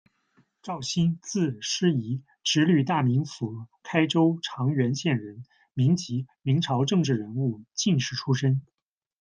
[0.63, 5.43] 赵莘，字师尹，直隶大名府开州长垣县人，
[5.75, 8.65] 民籍，明朝政治人物、进士出身。